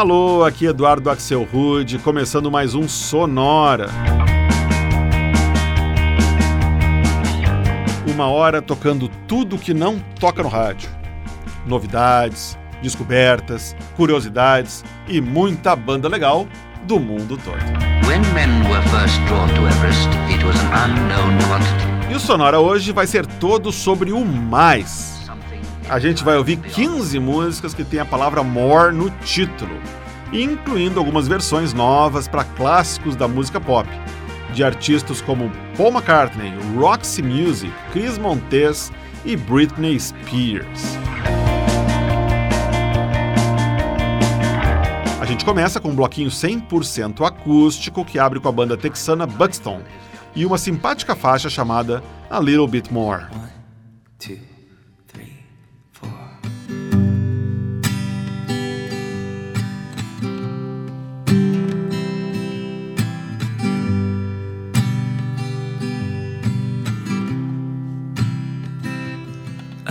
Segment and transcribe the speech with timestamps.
[0.00, 3.90] Alô, aqui Eduardo Axel Rude, começando mais um Sonora.
[8.10, 10.88] Uma hora tocando tudo que não toca no rádio.
[11.66, 16.48] Novidades, descobertas, curiosidades e muita banda legal
[16.84, 17.60] do mundo todo.
[22.08, 25.19] E o Sonora hoje vai ser todo sobre o mais
[25.90, 29.74] a gente vai ouvir 15 músicas que têm a palavra more no título,
[30.32, 33.88] incluindo algumas versões novas para clássicos da música pop,
[34.54, 38.92] de artistas como Paul McCartney, Roxy Music, Chris Montez
[39.24, 40.96] e Britney Spears.
[45.20, 49.82] A gente começa com um bloquinho 100% acústico que abre com a banda texana Buxton
[50.36, 52.00] e uma simpática faixa chamada
[52.30, 53.24] A Little Bit More.
[53.24, 53.50] One,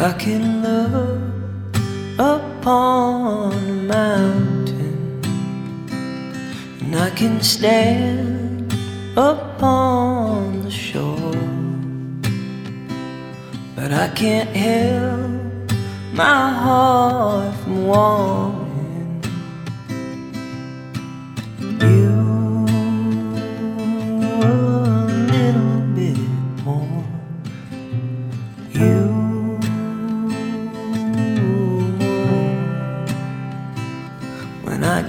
[0.02, 1.75] I can look
[2.17, 5.22] upon a mountain
[6.80, 8.73] and I can stand
[9.17, 11.33] upon the shore,
[13.75, 15.73] but I can't help
[16.14, 18.69] my heart from wanting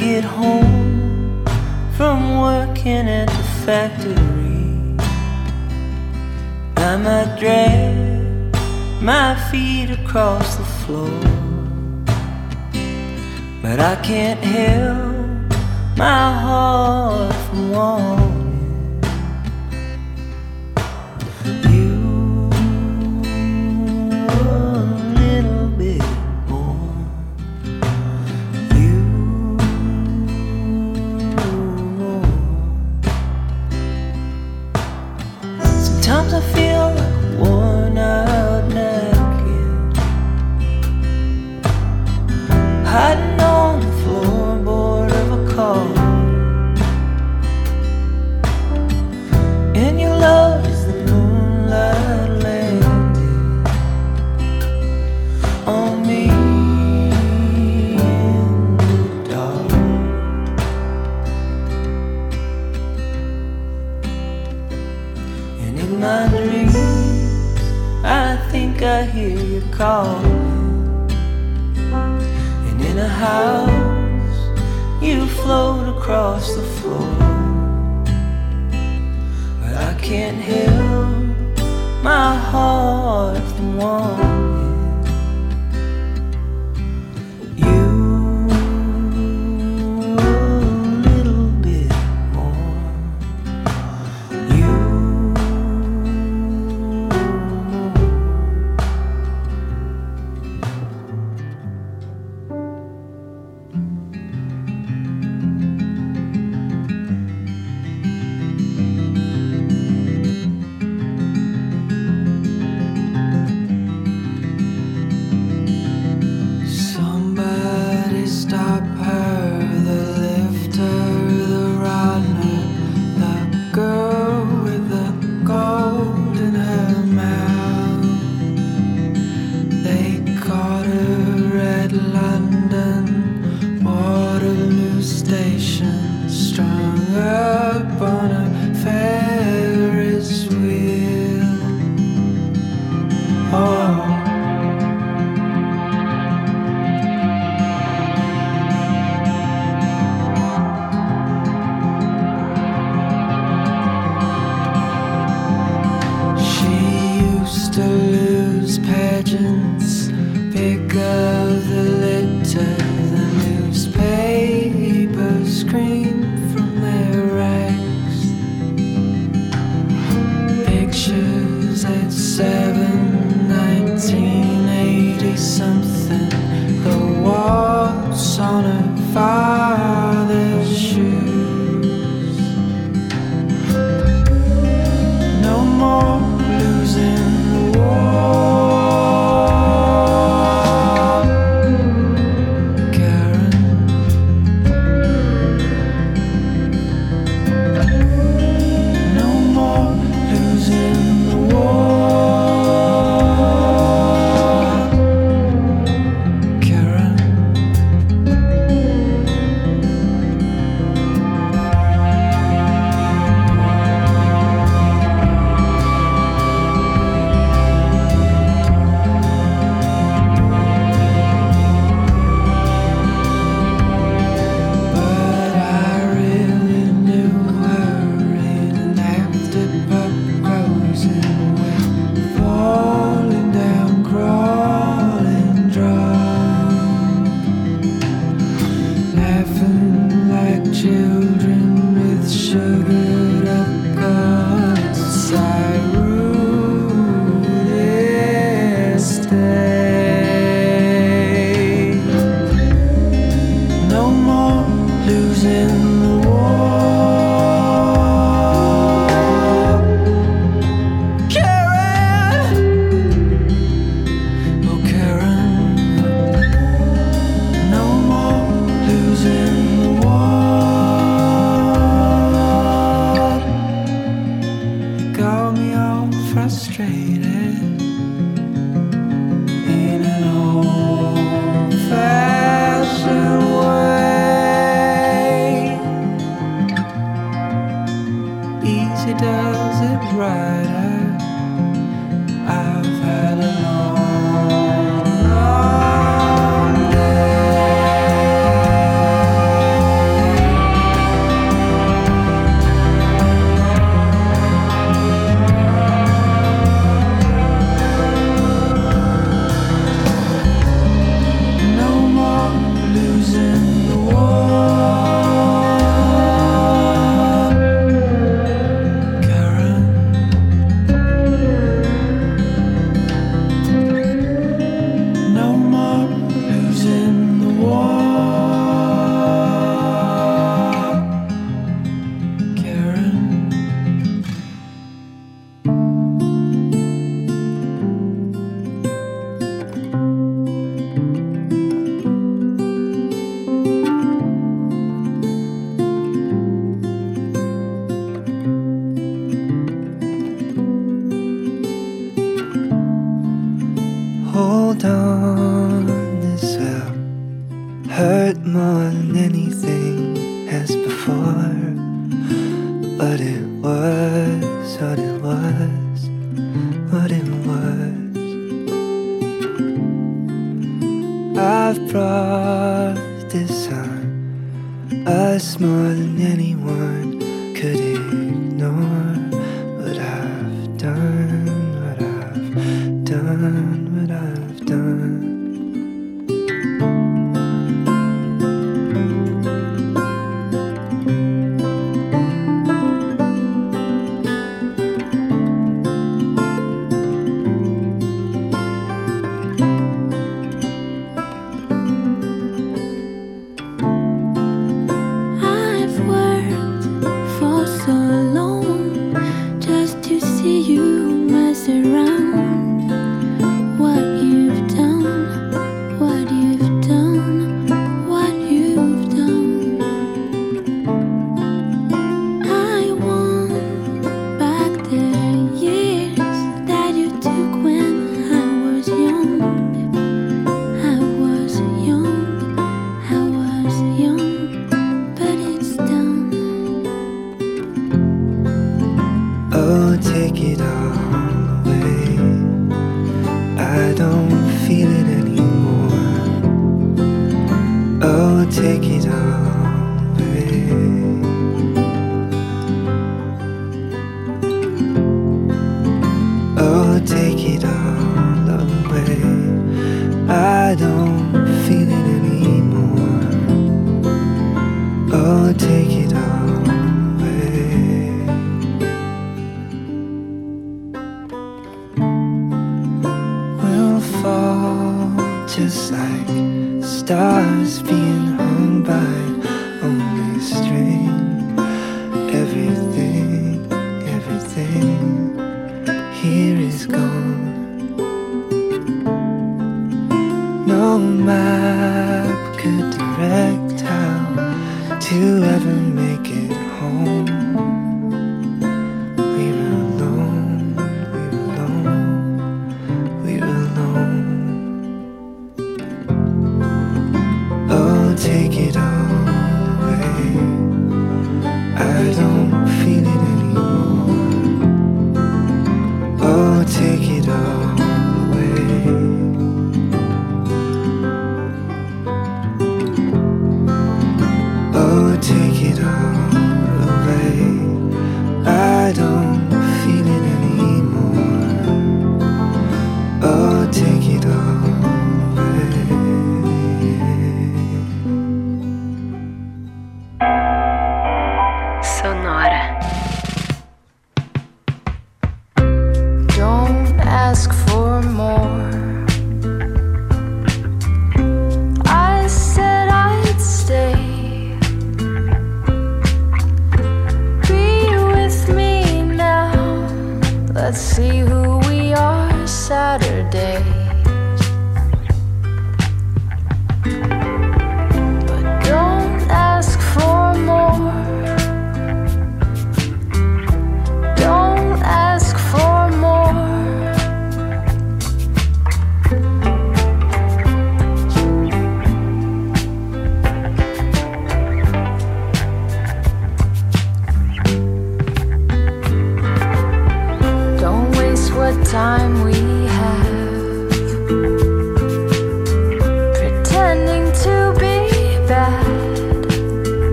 [0.00, 1.44] get home
[1.94, 4.96] from working at the factory,
[6.76, 8.54] I might drag
[9.02, 11.20] my feet across the floor.
[13.62, 18.29] But I can't help my heart from wanting.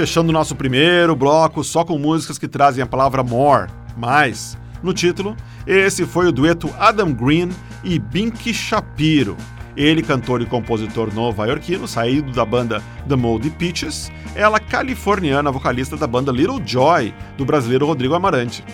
[0.00, 4.94] Fechando o nosso primeiro bloco só com músicas que trazem a palavra more, mais, no
[4.94, 5.36] título.
[5.66, 7.50] Esse foi o dueto Adam Green
[7.84, 9.36] e Binky Shapiro.
[9.76, 16.06] Ele, cantor e compositor nova-iorquino, saído da banda The Moldy Peaches, ela californiana, vocalista da
[16.06, 18.64] banda Little Joy, do brasileiro Rodrigo Amarante.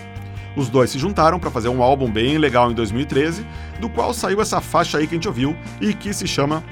[0.54, 3.45] Os dois se juntaram para fazer um álbum bem legal em 2013,
[3.80, 6.62] do qual saiu essa faixa aí que a gente ouviu e que se chama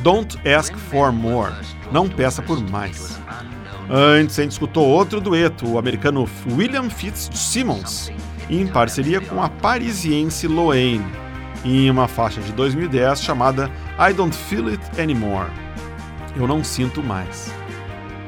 [0.00, 1.54] Don't Ask for More.
[1.90, 3.23] Não peça por mais.
[3.90, 8.10] Antes, a gente escutou outro dueto, o americano William Fitzsimmons,
[8.48, 11.04] em parceria com a parisiense Loane,
[11.64, 15.50] em uma faixa de 2010 chamada I Don't Feel It Anymore.
[16.34, 17.52] Eu não sinto mais.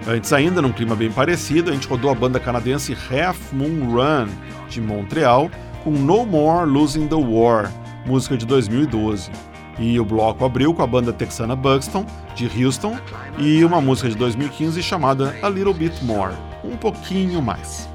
[0.06, 4.28] Antes ainda, num clima bem parecido, a gente rodou a banda canadense Half Moon Run,
[4.68, 5.50] de Montreal,
[5.82, 7.72] com No More Losing the War,
[8.06, 9.30] música de 2012.
[9.78, 12.98] E o bloco abriu com a banda texana Buxton, de Houston,
[13.38, 17.88] e uma música de 2015 chamada A Little Bit More, um pouquinho mais.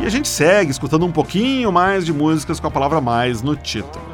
[0.00, 3.56] E a gente segue escutando um pouquinho mais de músicas com a palavra mais no
[3.56, 4.04] título.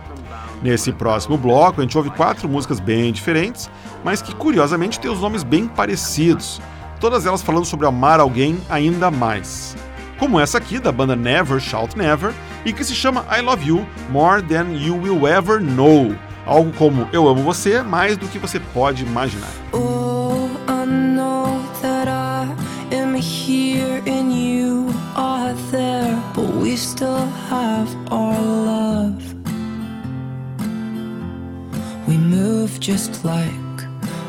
[0.62, 3.70] Nesse próximo bloco, a gente ouve quatro músicas bem diferentes,
[4.02, 6.60] mas que curiosamente têm os nomes bem parecidos,
[6.98, 9.76] todas elas falando sobre amar alguém ainda mais.
[10.18, 12.34] Como essa aqui, da banda Never Shout Never,
[12.64, 16.14] e que se chama I Love You More Than You Will Ever Know.
[16.44, 19.50] Algo como Eu amo você mais do que você pode imaginar.
[19.72, 22.48] Oh, I know that I
[22.96, 29.22] am here and you are there, but we still have our love.
[32.08, 33.86] We move just like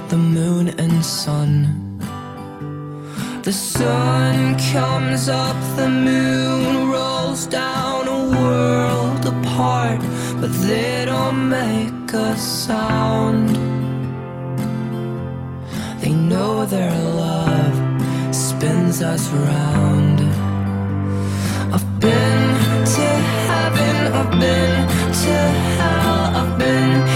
[0.09, 1.78] the moon and sun.
[3.49, 10.01] The sun comes up, the moon rolls down a world apart,
[10.39, 13.49] but they don't make a sound.
[15.99, 16.93] They know their
[17.25, 17.75] love
[18.35, 20.19] spins us round.
[21.73, 22.43] I've been
[22.93, 23.07] to
[23.49, 24.75] heaven, I've been
[25.23, 25.37] to
[25.81, 27.08] hell, I've been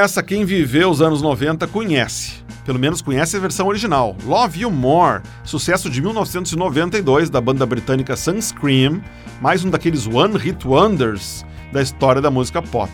[0.00, 2.42] Essa, quem viveu os anos 90 conhece.
[2.64, 4.16] Pelo menos conhece a versão original.
[4.24, 9.02] Love You More, sucesso de 1992 da banda britânica Sunscream,
[9.42, 12.90] mais um daqueles One Hit Wonders da história da música pop.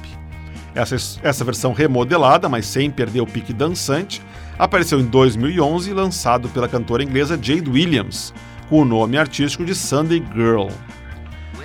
[0.74, 4.20] Essa, essa versão remodelada, mas sem perder o pique dançante,
[4.58, 8.34] apareceu em 2011 lançado pela cantora inglesa Jade Williams,
[8.68, 10.66] com o nome artístico de Sunday Girl.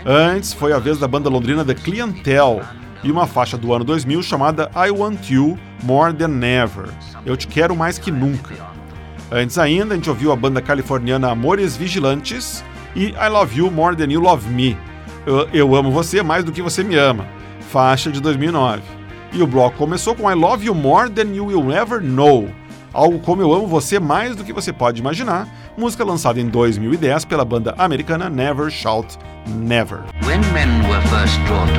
[0.06, 2.62] Antes foi a vez da banda londrina The Clientele
[3.04, 6.90] e uma faixa do ano 2000 chamada I Want You More Than Ever.
[7.26, 8.56] Eu te quero mais que nunca.
[9.32, 12.64] Antes ainda, a gente ouviu a banda californiana Amores Vigilantes
[12.96, 14.78] e I Love You More Than You Love Me.
[15.26, 17.26] Eu, eu amo você mais do que você me ama.
[17.70, 18.82] Faixa de 2009.
[19.34, 22.50] E o bloco começou com I Love You More Than You Will Ever Know.
[22.94, 27.26] Algo como Eu Amo Você Mais do que Você Pode Imaginar, música lançada em 2010
[27.26, 30.00] pela banda americana Never Shout Never.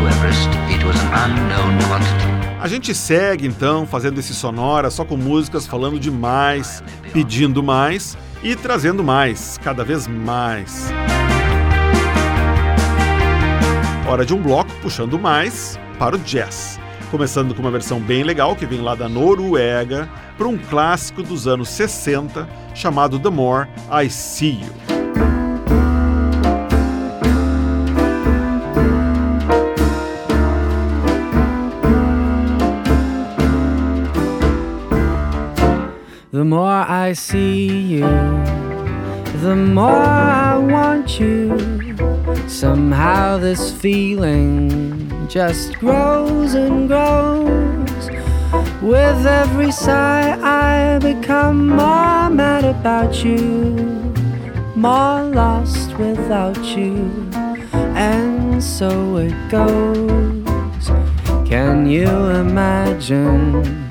[0.08, 0.48] Everest.
[2.60, 8.16] A gente segue então fazendo esse sonora só com músicas falando de mais, pedindo mais
[8.42, 10.90] e trazendo mais, cada vez mais.
[14.08, 16.78] Hora de um bloco puxando mais para o jazz.
[17.12, 21.46] Começando com uma versão bem legal que vem lá da Noruega para um clássico dos
[21.46, 24.72] anos 60 chamado The More I See You.
[36.32, 38.08] The more I see you,
[39.42, 41.91] the more I want you.
[42.60, 48.10] Somehow this feeling just grows and grows.
[48.80, 54.14] With every sigh, I become more mad about you,
[54.76, 57.10] more lost without you.
[58.08, 60.86] And so it goes.
[61.48, 63.82] Can you imagine?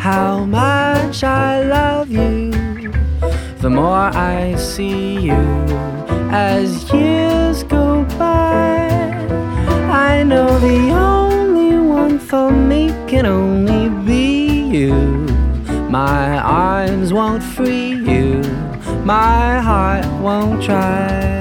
[0.00, 2.50] how much I love you.
[3.58, 5.42] The more I see you
[6.32, 14.94] as years go I know the only one for me can only be you.
[15.90, 18.42] My arms won't free you,
[19.04, 21.39] my heart won't try.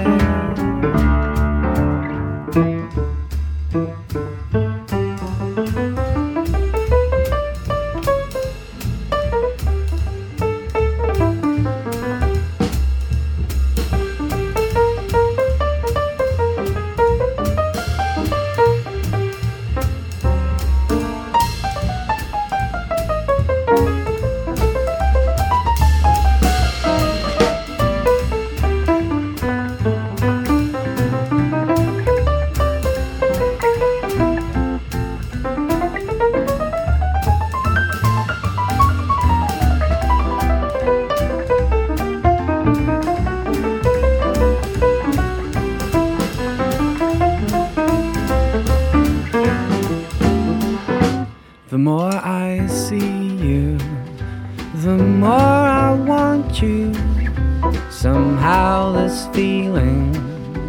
[58.93, 60.13] This feeling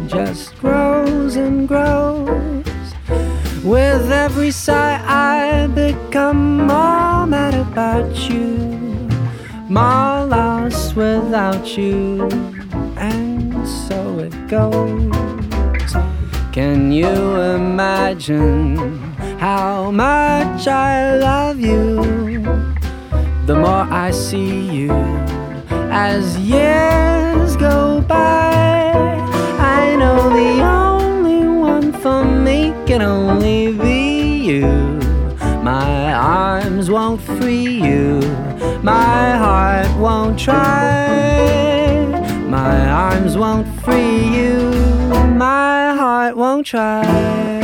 [0.07, 2.65] just grows and grows.
[3.63, 8.57] With every sigh, I become more mad about you,
[9.69, 12.29] more lost without you.
[12.97, 15.91] And so it goes.
[16.51, 17.07] Can you
[17.59, 18.77] imagine
[19.39, 22.03] how much I love you?
[23.45, 25.40] The more I see you
[25.91, 28.91] as years go by,
[29.59, 34.67] I know the only one for me can only be you.
[35.61, 38.21] My arms won't free you,
[38.81, 41.09] my heart won't try.
[42.47, 44.71] My arms won't free you,
[45.35, 47.60] my heart won't try.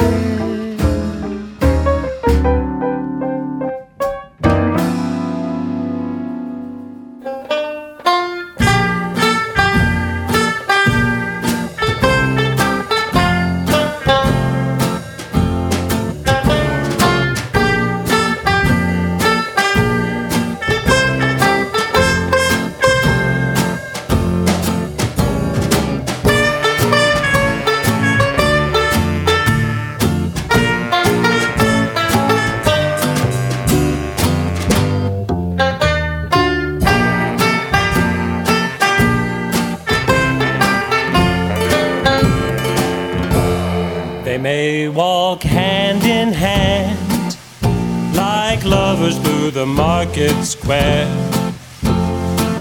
[49.57, 51.07] the market square,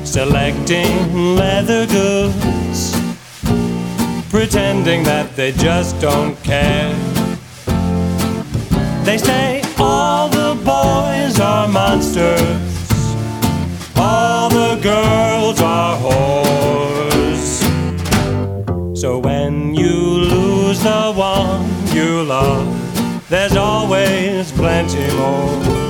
[0.03, 2.99] selecting leather goods,
[4.31, 6.91] pretending that they just don't care.
[9.05, 12.41] They say all the boys are monsters,
[13.95, 17.51] all the girls are whores.
[18.97, 19.99] So when you
[20.33, 22.67] lose the one you love,
[23.29, 25.86] there's always plenty more.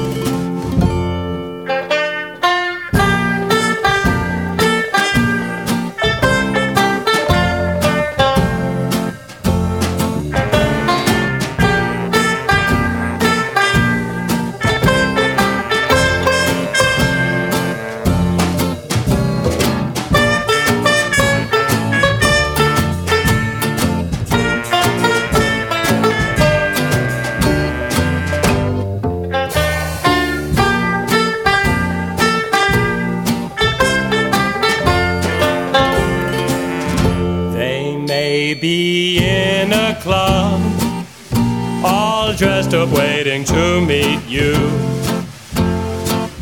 [42.92, 44.54] waiting to meet you.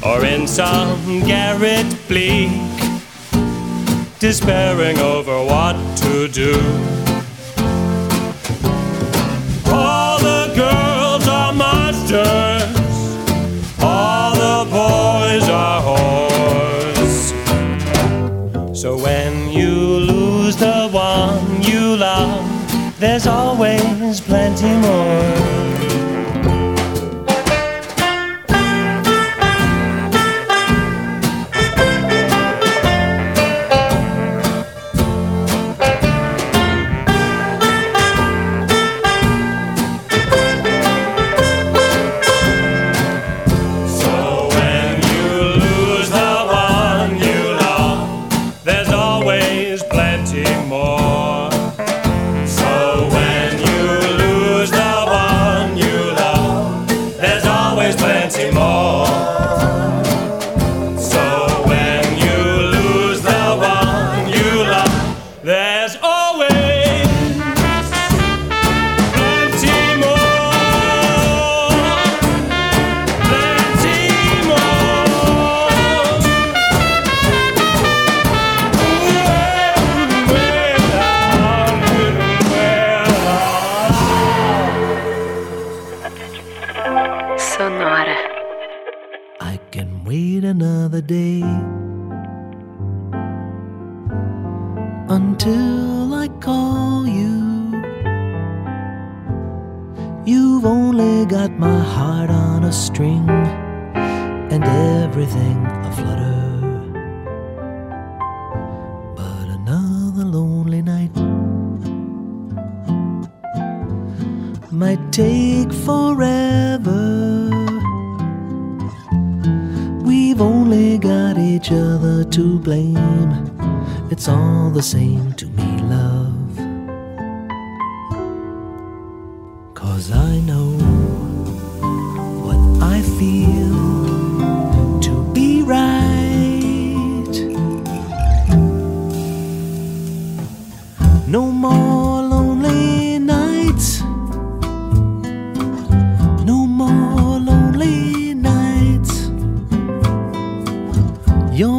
[0.04, 2.50] Or in some garret bleak,
[4.18, 7.03] despairing over what to do.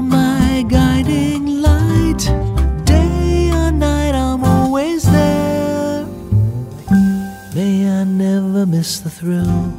[0.10, 2.24] my guiding light.
[2.86, 6.06] Day or night, I'm always there.
[7.54, 9.75] May I never miss the thrill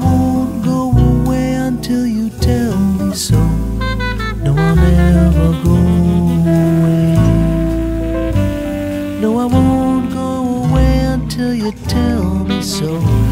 [0.00, 3.38] won't go away until you tell me so.
[4.44, 7.16] No, I'll never go away.
[9.20, 13.25] No, I won't go away until you tell me so.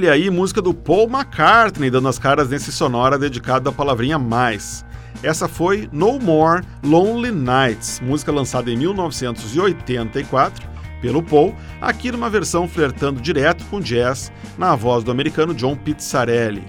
[0.00, 4.82] Olha aí, música do Paul McCartney dando as caras nesse sonora dedicado à palavrinha mais.
[5.22, 10.66] Essa foi No More Lonely Nights, música lançada em 1984
[11.02, 16.64] pelo Paul, aqui numa versão flertando direto com jazz na voz do americano John Pizzarelli.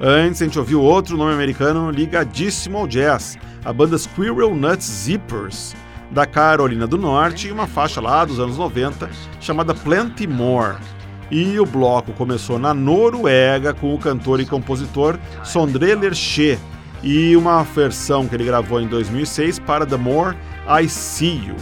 [0.00, 5.76] Antes a gente ouviu outro nome americano ligadíssimo ao jazz, a banda Squirrel Nuts Zippers,
[6.10, 10.76] da Carolina do Norte, e uma faixa lá dos anos 90 chamada Plenty More.
[11.34, 16.56] E o bloco começou na Noruega com o cantor e compositor Sondre Lerche
[17.02, 20.36] e uma versão que ele gravou em 2006 para The More
[20.80, 21.56] I See You,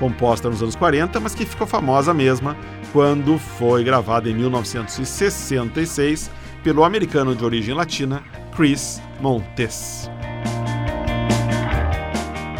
[0.00, 2.56] composta nos anos 40, mas que ficou famosa mesma
[2.92, 6.28] quando foi gravada em 1966
[6.64, 8.24] pelo americano de origem latina
[8.56, 10.10] Chris Montes.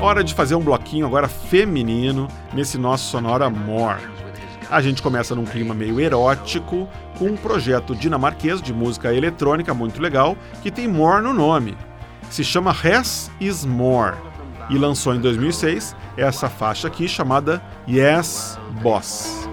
[0.01, 4.22] Hora de fazer um bloquinho agora feminino nesse nosso sonora More.
[4.71, 6.89] A gente começa num clima meio erótico,
[7.19, 11.77] com um projeto dinamarquês de música eletrônica muito legal, que tem More no nome.
[12.31, 14.17] Se chama Less is More
[14.71, 19.49] e lançou em 2006 essa faixa aqui chamada Yes Boss.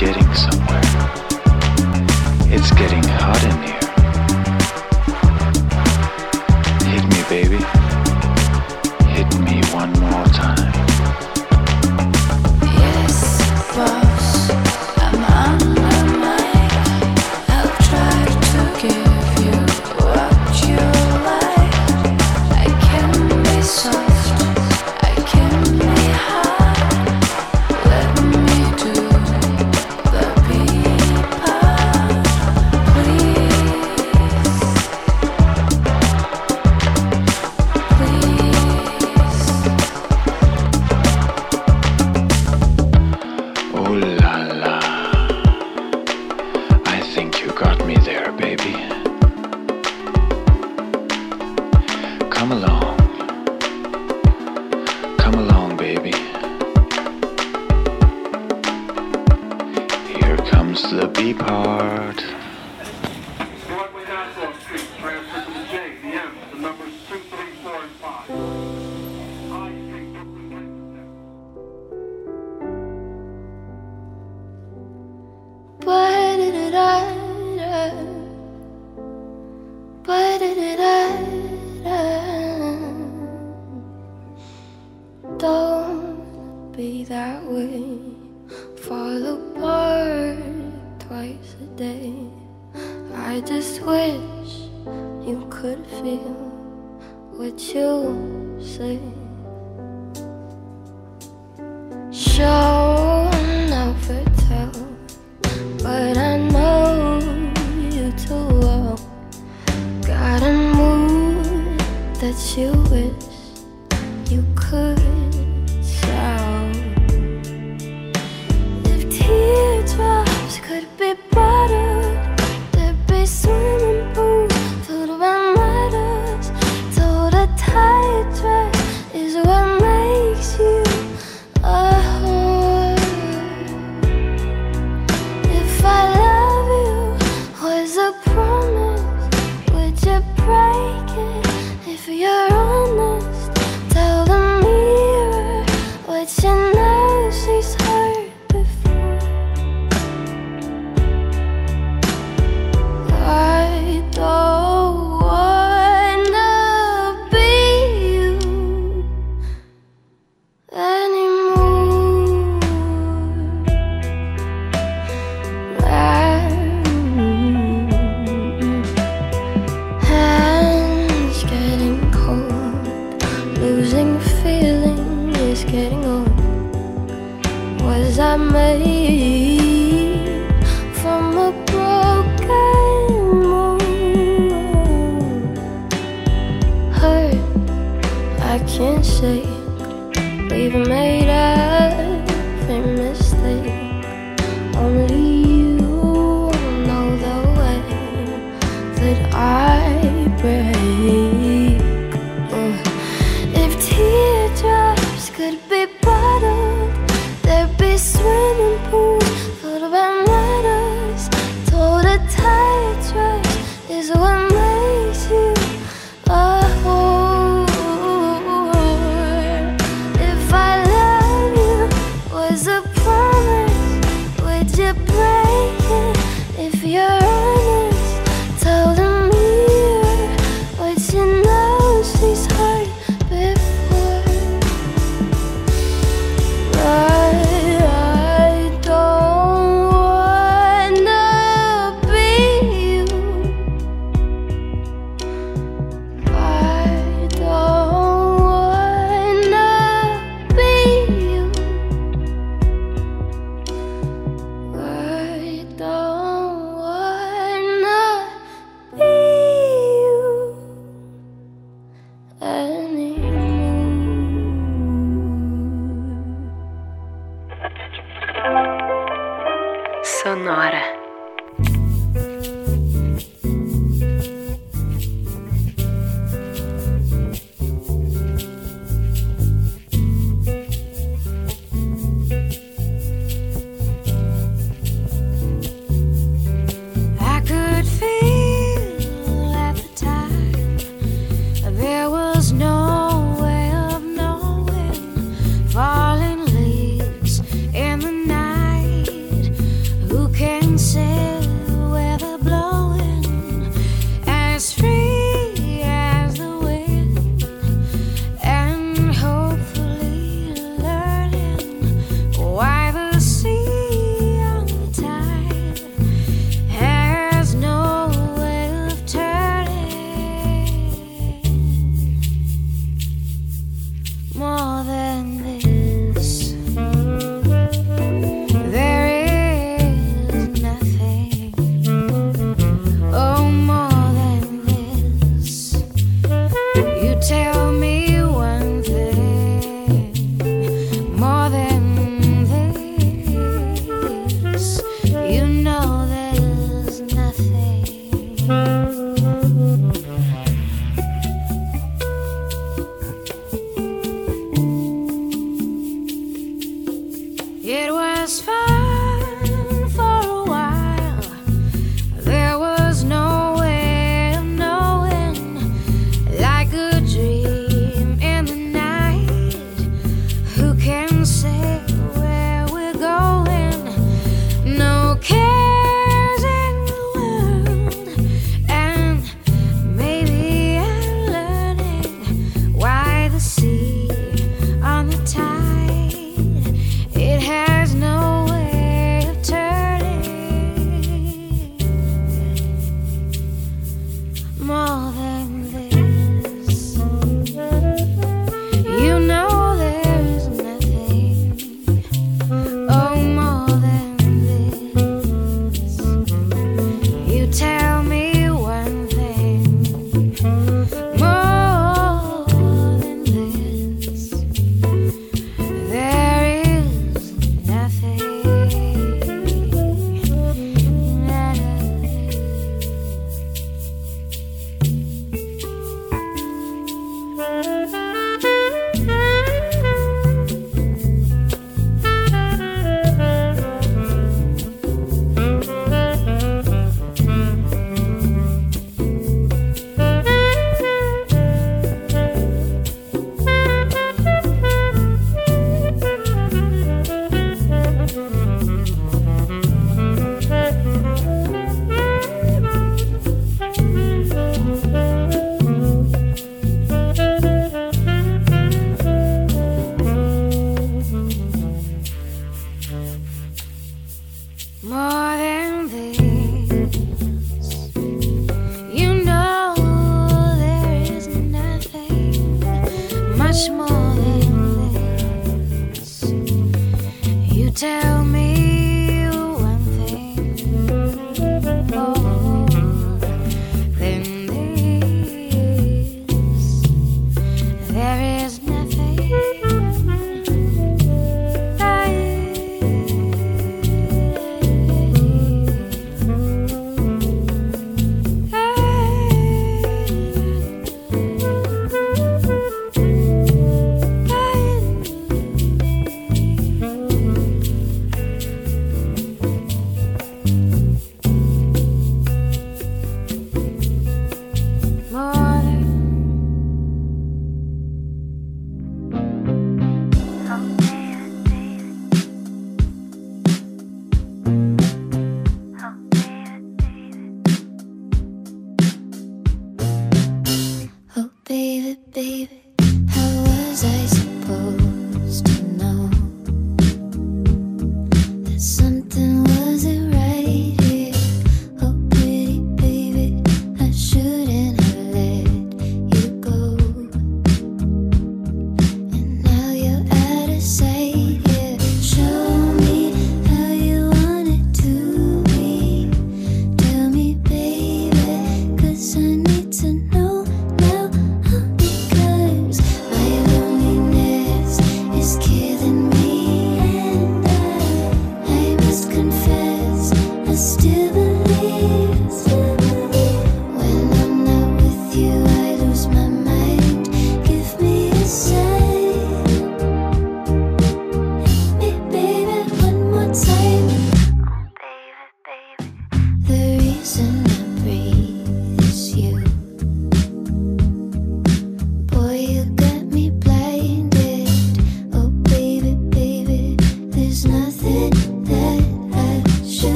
[0.00, 0.79] Getting somewhere.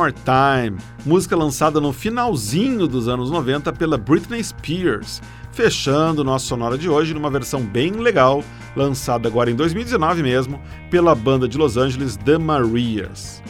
[0.00, 5.20] More Time, música lançada no finalzinho dos anos 90 pela Britney Spears,
[5.52, 8.42] fechando nosso sonora de hoje numa versão bem legal,
[8.74, 10.58] lançada agora em 2019 mesmo,
[10.90, 13.42] pela banda de Los Angeles The Marias.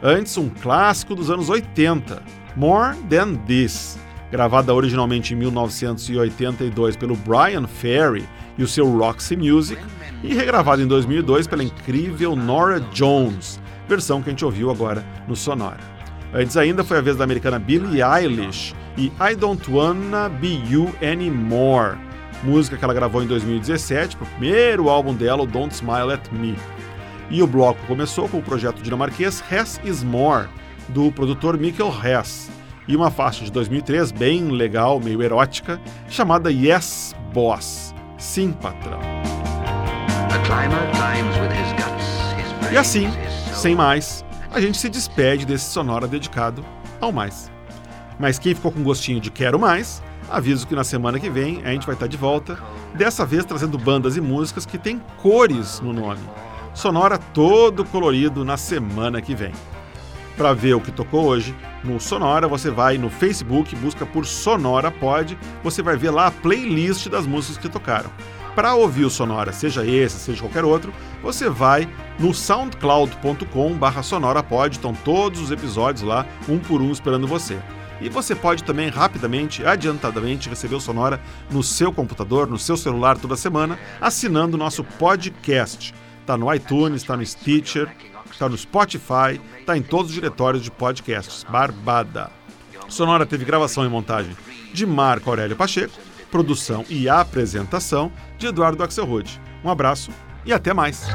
[0.00, 2.22] Antes, um clássico dos anos 80,
[2.54, 3.98] More Than This,
[4.30, 9.82] gravada originalmente em 1982 pelo Brian Ferry e o seu Roxy Music,
[10.22, 15.34] e regravada em 2002 pela incrível Nora Jones, versão que a gente ouviu agora no
[15.34, 15.95] Sonora.
[16.38, 20.94] Antes ainda foi a vez da americana Billie Eilish e I Don't Wanna Be You
[21.02, 21.96] Anymore,
[22.42, 26.30] música que ela gravou em 2017 para o primeiro álbum dela, o Don't Smile at
[26.30, 26.54] Me.
[27.30, 30.46] E o bloco começou com o projeto dinamarquês Hess Is More,
[30.88, 32.50] do produtor Mikkel Hess,
[32.86, 37.94] e uma faixa de 2003 bem legal, meio erótica, chamada Yes Boss.
[38.18, 39.00] Sim, patrão.
[42.70, 43.08] E assim,
[43.54, 44.22] sem mais,
[44.52, 46.64] a gente se despede desse sonora dedicado
[47.00, 47.50] ao mais.
[48.18, 51.70] Mas quem ficou com gostinho de quero mais, aviso que na semana que vem a
[51.70, 52.58] gente vai estar de volta,
[52.94, 56.20] dessa vez trazendo bandas e músicas que têm cores no nome.
[56.74, 59.52] Sonora todo colorido na semana que vem.
[60.36, 64.90] Para ver o que tocou hoje, no Sonora você vai no Facebook, busca por Sonora
[64.90, 68.10] Pod, você vai ver lá a playlist das músicas que tocaram.
[68.56, 70.90] Para ouvir o Sonora, seja esse, seja qualquer outro,
[71.22, 71.86] você vai
[72.18, 77.58] no soundcloud.com/sonorapod, estão todos os episódios lá, um por um esperando você.
[78.00, 83.18] E você pode também rapidamente, adiantadamente, receber o Sonora no seu computador, no seu celular
[83.18, 85.94] toda semana, assinando o nosso podcast.
[86.22, 87.94] Está no iTunes, está no Stitcher,
[88.32, 91.44] está no Spotify, está em todos os diretórios de podcasts.
[91.44, 92.30] Barbada.
[92.88, 94.34] Sonora teve gravação e montagem
[94.72, 95.92] de Marco Aurélio Pacheco,
[96.36, 99.40] produção e apresentação de Eduardo Axelrod.
[99.64, 100.10] Um abraço
[100.44, 101.06] e até mais.